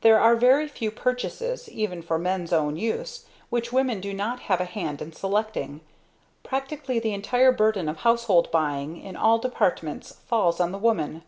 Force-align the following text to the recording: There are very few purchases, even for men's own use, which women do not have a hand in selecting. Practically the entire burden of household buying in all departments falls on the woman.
There 0.00 0.18
are 0.18 0.34
very 0.34 0.66
few 0.66 0.90
purchases, 0.90 1.68
even 1.68 2.02
for 2.02 2.18
men's 2.18 2.52
own 2.52 2.76
use, 2.76 3.26
which 3.48 3.72
women 3.72 4.00
do 4.00 4.12
not 4.12 4.40
have 4.50 4.60
a 4.60 4.64
hand 4.64 5.00
in 5.00 5.12
selecting. 5.12 5.82
Practically 6.42 6.98
the 6.98 7.14
entire 7.14 7.52
burden 7.52 7.88
of 7.88 7.98
household 7.98 8.50
buying 8.50 9.00
in 9.00 9.14
all 9.14 9.38
departments 9.38 10.14
falls 10.26 10.58
on 10.58 10.72
the 10.72 10.78
woman. 10.78 11.22